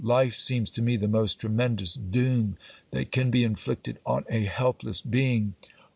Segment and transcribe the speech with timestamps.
[0.03, 2.57] Life seems to me the most tremendous doom
[2.89, 5.53] that can be inflicted on a helpless being!